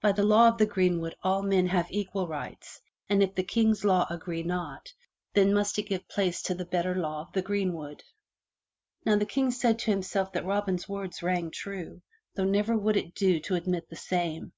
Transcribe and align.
By 0.00 0.10
the 0.10 0.24
law 0.24 0.48
of 0.48 0.58
the 0.58 0.66
greenwood 0.66 1.14
all 1.22 1.40
men 1.40 1.68
have 1.68 1.86
equal 1.88 2.26
rights 2.26 2.80
and 3.08 3.22
if 3.22 3.36
the 3.36 3.44
King's 3.44 3.84
law 3.84 4.08
agree 4.10 4.42
not, 4.42 4.92
then 5.34 5.54
must 5.54 5.78
it 5.78 5.84
give 5.84 6.08
place 6.08 6.42
to 6.42 6.54
the 6.56 6.64
better 6.64 6.96
law 6.96 7.20
of 7.20 7.32
the 7.32 7.42
greenwood." 7.42 8.02
Now 9.06 9.14
the 9.14 9.24
King 9.24 9.52
said 9.52 9.78
to 9.78 9.92
himself 9.92 10.32
that 10.32 10.44
Robin's 10.46 10.88
words 10.88 11.22
rang 11.22 11.52
true, 11.52 12.02
though 12.34 12.42
never 12.42 12.76
would 12.76 12.96
it 12.96 13.14
do 13.14 13.38
to 13.38 13.54
admit 13.54 13.88
the 13.88 13.94
same. 13.94 14.52